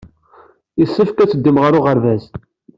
Yessefk 0.79 1.17
ad 1.19 1.29
teddum 1.29 1.57
ɣer 1.63 1.73
uɣerbaz. 1.79 2.23